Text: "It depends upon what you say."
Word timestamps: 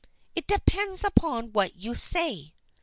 "It 0.35 0.47
depends 0.47 1.03
upon 1.03 1.53
what 1.53 1.75
you 1.75 1.93
say." 1.93 2.55